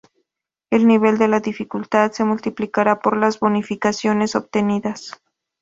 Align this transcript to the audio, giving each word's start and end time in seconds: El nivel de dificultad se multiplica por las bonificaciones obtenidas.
El 0.71 0.87
nivel 0.87 1.19
de 1.19 1.29
dificultad 1.41 2.11
se 2.11 2.23
multiplica 2.23 2.99
por 3.03 3.15
las 3.17 3.39
bonificaciones 3.39 4.35
obtenidas. 4.35 5.21